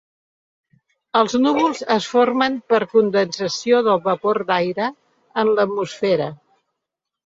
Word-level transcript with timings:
Els 1.19 1.35
núvols 1.43 1.83
es 1.97 2.07
formen 2.15 2.57
per 2.73 2.81
condensació 2.95 3.85
del 3.91 4.05
vapor 4.11 4.43
d’aire 4.51 4.93
en 5.45 5.57
l’atmosfera. 5.57 6.35